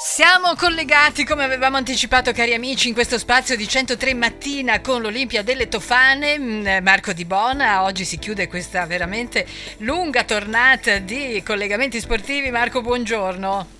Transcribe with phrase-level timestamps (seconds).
[0.00, 5.42] Siamo collegati, come avevamo anticipato cari amici, in questo spazio di 103 mattina con l'Olimpia
[5.42, 7.82] delle Tofane, mm, Marco Di Bona.
[7.82, 9.46] Oggi si chiude questa veramente
[9.78, 12.50] lunga tornata di collegamenti sportivi.
[12.50, 13.77] Marco, buongiorno.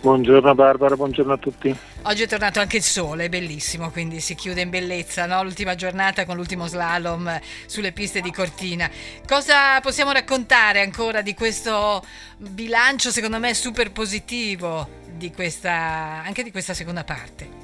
[0.00, 1.76] Buongiorno Barbara, buongiorno a tutti.
[2.02, 5.42] Oggi è tornato anche il sole, bellissimo, quindi si chiude in bellezza no?
[5.42, 8.90] l'ultima giornata con l'ultimo slalom sulle piste di Cortina.
[9.26, 12.02] Cosa possiamo raccontare ancora di questo
[12.38, 17.59] bilancio, secondo me, super positivo di questa, anche di questa seconda parte?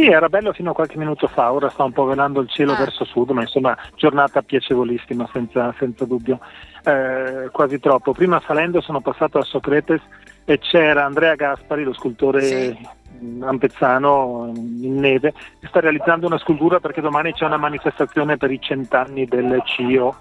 [0.00, 2.72] Sì, era bello fino a qualche minuto fa, ora sta un po' velando il cielo
[2.72, 2.78] ah.
[2.78, 6.40] verso sud, ma insomma giornata piacevolissima senza, senza dubbio,
[6.84, 8.14] eh, quasi troppo.
[8.14, 10.00] Prima salendo sono passato a Socrates
[10.46, 12.88] e c'era Andrea Gaspari, lo scultore sì.
[13.40, 18.58] ampezzano in neve, che sta realizzando una scultura perché domani c'è una manifestazione per i
[18.58, 20.16] cent'anni del CIO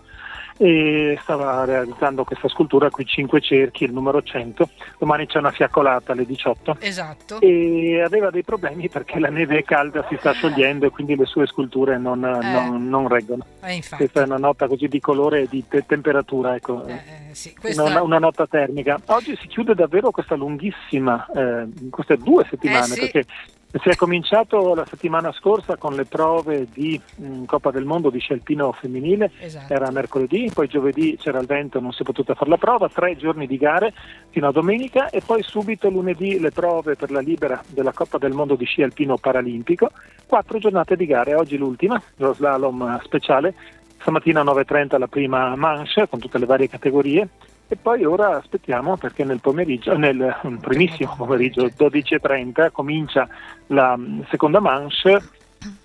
[0.61, 4.69] e stava realizzando questa scultura qui cinque cerchi, il numero 100.
[4.97, 6.75] Domani c'è una fiaccolata alle 18.
[6.79, 7.39] Esatto.
[7.39, 11.23] E aveva dei problemi perché la neve è calda, si sta sciogliendo e quindi le
[11.23, 12.51] sue sculture non, eh.
[12.51, 13.45] non, non reggono.
[13.63, 16.85] Eh, questa è una nota così di colore e di te- temperatura, ecco.
[16.85, 16.99] Eh, eh,
[17.31, 17.55] sì.
[17.55, 17.83] questa...
[17.83, 18.99] una, una, nota termica.
[19.05, 22.99] Oggi si chiude davvero questa lunghissima, eh, queste due settimane, eh, sì.
[22.99, 23.25] perché
[23.72, 28.09] si è cominciato la settimana scorsa con le prove di mh, mm, Coppa del Mondo
[28.09, 29.72] di sci alpino femminile, esatto.
[29.72, 33.16] era mercoledì, poi giovedì c'era il vento, non si è potuta fare la prova, tre
[33.16, 33.94] giorni di gare
[34.30, 38.34] fino a domenica e poi subito lunedì le prove per la libera della Coppa del
[38.34, 39.92] Mondo di sci alpino paralimpico,
[40.25, 43.53] quattro giornate di gare, oggi l'ultima, lo slalom speciale,
[44.00, 47.28] stamattina 9.30 la prima manche con tutte le varie categorie
[47.72, 53.28] e poi ora aspettiamo perché nel pomeriggio, nel primissimo pomeriggio 12.30 comincia
[53.67, 55.22] la mm, seconda manche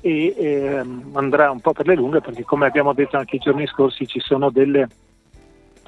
[0.01, 3.67] e eh, andrà un po' per le lunghe perché come abbiamo detto anche i giorni
[3.67, 4.89] scorsi ci sono delle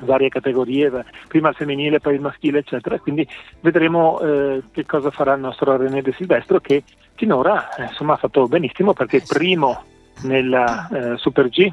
[0.02, 2.98] varie categorie, prima il femminile, poi il maschile, eccetera.
[2.98, 3.26] Quindi
[3.60, 6.82] vedremo eh, che cosa farà il nostro René De Silvestro che
[7.14, 9.82] finora eh, insomma, ha fatto benissimo perché primo
[10.24, 11.72] nella eh, Super G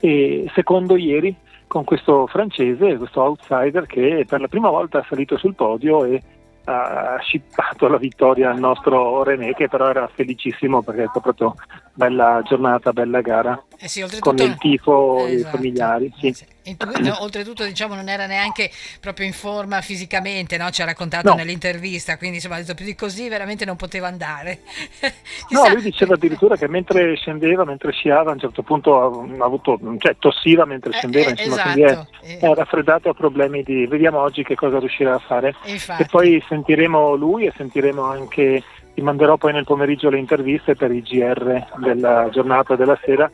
[0.00, 1.36] e secondo ieri
[1.72, 6.20] con questo francese, questo outsider che per la prima volta è salito sul podio e
[6.64, 11.54] ha scippato la vittoria al nostro René che però era felicissimo perché è proprio
[11.94, 15.48] bella giornata, bella gara eh sì, con il tifo e esatto.
[15.48, 16.12] i familiari.
[16.18, 16.36] Sì.
[16.62, 16.76] Sì.
[17.20, 20.70] oltretutto diciamo non era neanche proprio in forma fisicamente, no?
[20.70, 21.34] ci ha raccontato no.
[21.34, 24.60] nell'intervista, quindi insomma ha detto più di così veramente non poteva andare.
[25.50, 29.78] no, lui diceva addirittura che mentre scendeva, mentre sciava a un certo punto ha avuto,
[29.98, 32.08] cioè tossiva mentre eh, scendeva, eh, insomma, esatto.
[32.20, 33.86] quindi è, è raffreddato a problemi di...
[33.86, 35.54] Vediamo oggi che cosa riuscirà a fare.
[35.64, 36.02] Infatti.
[36.02, 38.62] E poi sentiremo lui e sentiremo anche
[38.94, 43.30] ti manderò poi nel pomeriggio le interviste per i GR della giornata della sera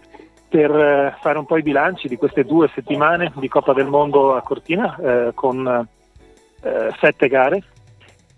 [0.49, 4.35] per eh, fare un po' i bilanci di queste due settimane di Coppa del Mondo
[4.35, 5.87] a Cortina eh, con
[6.63, 7.63] eh, sette gare,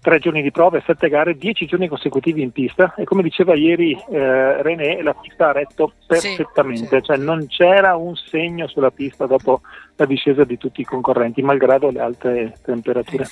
[0.03, 2.94] tre giorni di prove, sette gare, dieci giorni consecutivi in pista.
[2.97, 7.94] E come diceva ieri eh, René la pista ha retto perfettamente, sì, cioè non c'era
[7.97, 9.60] un segno sulla pista dopo
[9.97, 13.25] la discesa di tutti i concorrenti, malgrado le alte temperature.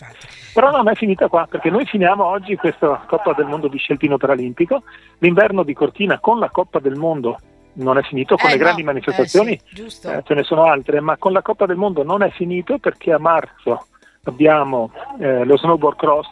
[0.55, 4.16] Però non è finita qua, perché noi finiamo oggi questa Coppa del Mondo di Scelpino
[4.19, 4.83] Paralimpico,
[5.19, 7.39] l'inverno di Cortina con la Coppa del Mondo
[7.78, 10.65] non è finito, con eh, le no, grandi manifestazioni eh, sì, eh, ce ne sono
[10.65, 13.87] altre, ma con la Coppa del Mondo non è finito perché a marzo
[14.25, 16.28] abbiamo eh, lo snowboard cross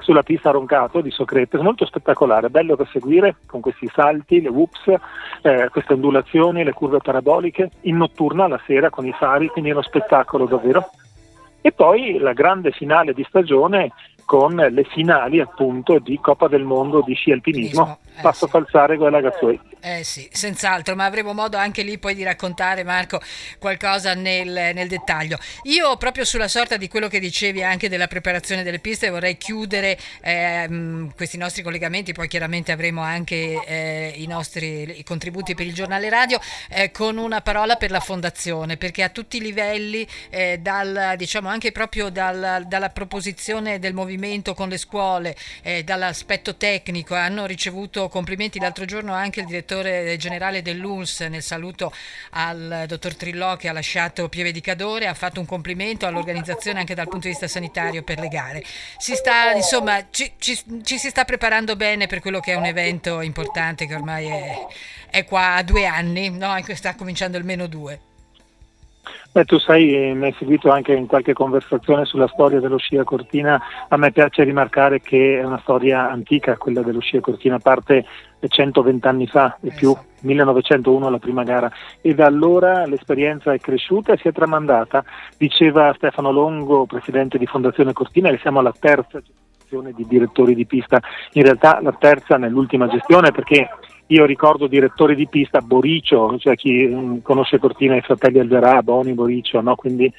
[0.00, 4.94] sulla pista Roncato di Socrete, molto spettacolare, bello da seguire con questi salti, le whoops,
[5.42, 9.74] eh, queste ondulazioni, le curve paraboliche, in notturna la sera con i fari, quindi è
[9.74, 10.90] uno spettacolo davvero.
[11.60, 13.92] E poi la grande finale di stagione
[14.24, 17.98] con le finali appunto di Coppa del Mondo di sci alpinismo.
[18.16, 18.52] Eh, Passo sì.
[18.52, 19.60] Falzare con la Gazzoi.
[19.80, 23.20] Eh sì, senz'altro, ma avremo modo anche lì poi di raccontare, Marco,
[23.60, 25.38] qualcosa nel, nel, dettaglio.
[25.64, 29.96] Io proprio sulla sorta di quello che dicevi anche della preparazione delle piste vorrei chiudere
[30.20, 36.08] ehm, questi nostri collegamenti, poi chiaramente avremo anche eh, i nostri contributi per il giornale
[36.08, 36.40] radio,
[36.70, 41.48] eh, con una parola per la fondazione, perché a tutti i livelli, eh, dal, diciamo
[41.48, 48.08] anche proprio dal, dalla proposizione del movimento con le scuole, eh, dall'aspetto tecnico, hanno ricevuto
[48.08, 51.92] complimenti l'altro giorno anche il direttore direttore generale dell'UNS nel saluto
[52.30, 56.94] al dottor Trillò che ha lasciato Pieve di Cadore, ha fatto un complimento all'organizzazione anche
[56.94, 58.64] dal punto di vista sanitario per le gare.
[58.96, 62.64] Si sta, insomma, ci, ci, ci si sta preparando bene per quello che è un
[62.64, 64.66] evento importante che ormai è,
[65.10, 66.56] è qua a due anni, no?
[66.72, 68.07] sta cominciando il meno due.
[69.38, 73.04] Beh, tu sai, mi hai seguito anche in qualche conversazione sulla storia dello sci a
[73.04, 77.60] Cortina, a me piace rimarcare che è una storia antica quella dello sci a Cortina,
[77.60, 78.04] parte
[78.40, 81.70] 120 anni fa e più, 1901 la prima gara.
[82.00, 85.04] E da allora l'esperienza è cresciuta e si è tramandata.
[85.36, 90.66] Diceva Stefano Longo, presidente di Fondazione Cortina, che siamo alla terza gestione di direttori di
[90.66, 91.00] pista,
[91.34, 93.68] in realtà la terza nell'ultima gestione perché
[94.10, 98.82] io ricordo direttori di pista, Boricio, cioè chi mh, mm, conosce Cortina i fratelli Alverà,
[98.82, 99.74] Boni, Boricio, no?
[99.74, 100.10] Quindi,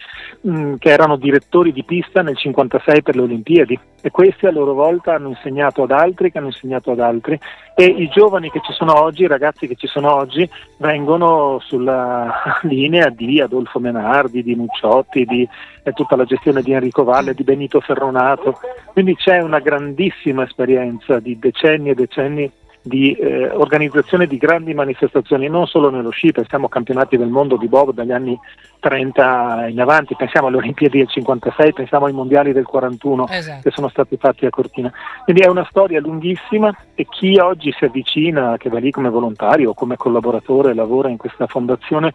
[0.42, 3.80] mh, mm, che erano direttori di pista nel 56 per le Olimpiadi.
[4.02, 7.40] E questi a loro volta hanno insegnato ad altri che hanno insegnato ad altri.
[7.76, 10.48] E i giovani che ci sono oggi, i ragazzi che ci sono oggi
[10.78, 15.48] vengono sulla linea di Adolfo Menardi, di Nucciotti, di
[15.84, 18.60] eh, tutta la gestione di Enrico Valle, di Benito Ferronato,
[18.94, 22.52] quindi c'è una grandissima esperienza di decenni e decenni
[22.90, 27.56] di eh, organizzazione di grandi manifestazioni, non solo nello sci, pensiamo a campionati del mondo
[27.56, 28.38] di Bob dagli anni
[28.80, 33.62] 30 in avanti, pensiamo alle Olimpiadi del 56, pensiamo ai mondiali del 41 esatto.
[33.62, 34.92] che sono stati fatti a Cortina.
[35.24, 39.70] Quindi è una storia lunghissima e chi oggi si avvicina, che va lì come volontario
[39.70, 42.14] o come collaboratore, lavora in questa fondazione,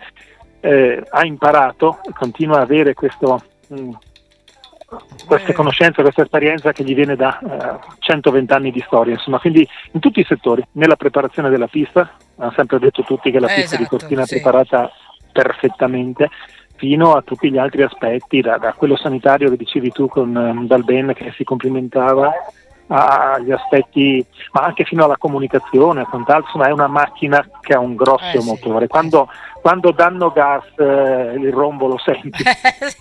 [0.61, 3.41] eh, ha imparato e continua a avere questo...
[3.69, 3.91] Mh, mm,
[5.27, 9.67] queste conoscenze, questa esperienza che gli viene da eh, 120 anni di storia, insomma, quindi
[9.93, 13.63] in tutti i settori, nella preparazione della pista, hanno sempre detto tutti che la pista
[13.63, 14.37] esatto, di Cortina sì.
[14.37, 14.91] è preparata
[15.33, 16.31] perfettamente,
[16.77, 20.67] fino a tutti gli altri aspetti, da, da quello sanitario che dicevi tu con um,
[20.67, 22.33] Dalben che si complimentava
[22.87, 27.95] agli aspetti, ma anche fino alla comunicazione, quant'altro, insomma è una macchina che ha un
[27.95, 28.89] grosso eh, motore.
[28.89, 29.29] Quando
[29.65, 32.45] quando danno gas eh, il rombo lo senti.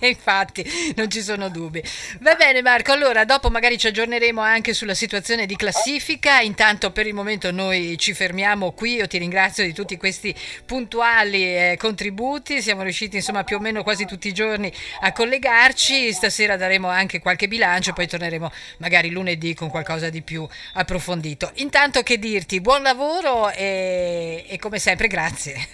[0.08, 0.64] Infatti,
[0.96, 1.82] non ci sono dubbi.
[2.20, 7.06] Va bene Marco, allora dopo magari ci aggiorneremo anche sulla situazione di classifica, intanto per
[7.06, 10.34] il momento noi ci fermiamo qui, io ti ringrazio di tutti questi
[10.64, 14.72] puntuali eh, contributi, siamo riusciti insomma più o meno quasi tutti i giorni
[15.02, 20.48] a collegarci, stasera daremo anche qualche bilancio, poi torneremo magari lunedì con qualcosa di più
[20.72, 21.50] approfondito.
[21.56, 25.68] Intanto che dirti, buon lavoro e, e come sempre grazie.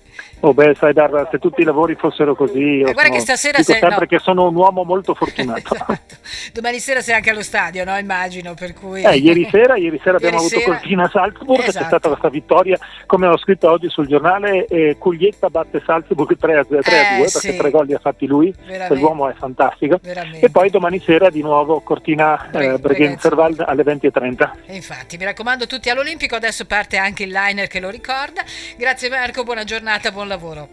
[0.42, 3.72] Oh beh, sai Darla, se tutti i lavori fossero così, eh, guarda che stasera dico
[3.72, 4.06] sei, sempre no.
[4.06, 5.74] che sono un uomo molto fortunato.
[5.74, 6.16] esatto.
[6.54, 7.96] Domani sera sei anche allo stadio, no?
[7.98, 9.02] Immagino, per cui...
[9.02, 10.62] Eh, ieri sera, ieri sera ieri abbiamo sera...
[10.62, 11.78] avuto Cortina Salzburg, esatto.
[11.78, 16.58] c'è stata questa vittoria, come ho scritto oggi sul giornale, eh, Cuglietta batte Salzburg 3
[16.58, 17.56] a 2, 3 a 2 perché sì.
[17.56, 18.54] tre gol li ha fatti lui,
[18.86, 19.98] quell'uomo è fantastico.
[20.02, 20.46] Veramente.
[20.46, 24.50] E poi domani sera di nuovo Cortina eh, Bregenzerwald alle 20.30.
[24.68, 28.42] infatti, mi raccomando tutti all'Olimpico, adesso parte anche il liner che lo ricorda.
[28.78, 30.68] Grazie Marco, buona giornata, buon lavoro.